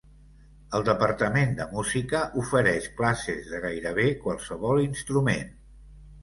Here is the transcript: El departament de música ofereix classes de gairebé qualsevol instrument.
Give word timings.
El 0.77 0.85
departament 0.85 1.51
de 1.59 1.67
música 1.73 2.21
ofereix 2.45 2.87
classes 3.03 3.53
de 3.53 3.61
gairebé 3.67 4.07
qualsevol 4.25 4.83
instrument. 4.87 5.55